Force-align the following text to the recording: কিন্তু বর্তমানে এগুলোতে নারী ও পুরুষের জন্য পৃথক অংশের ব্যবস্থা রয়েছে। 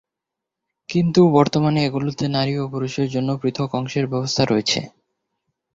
কিন্তু 0.89 1.21
বর্তমানে 1.33 1.79
এগুলোতে 1.83 2.25
নারী 2.29 2.53
ও 2.57 2.73
পুরুষের 2.73 3.07
জন্য 3.09 3.29
পৃথক 3.41 3.69
অংশের 3.75 4.05
ব্যবস্থা 4.07 4.43
রয়েছে। 4.45 4.79